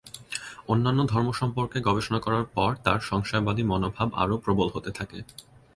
অন্যান্য 0.67 0.99
ধর্ম 1.05 1.29
সম্পর্কে 1.31 1.77
গবেষণা 1.81 2.19
করার 2.19 2.45
পর 2.55 2.69
তার 2.83 2.99
সংশয়বাদী 3.01 3.63
মনোভাব 3.63 4.07
আরো 4.15 4.35
প্রবল 4.37 4.67
হতে 4.75 4.91
থাকে। 4.91 5.17